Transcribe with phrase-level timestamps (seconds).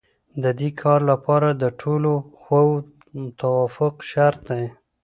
[0.43, 2.11] د دې کار لپاره د ټولو
[2.41, 2.75] خواوو
[3.41, 4.65] توافق شرط دی.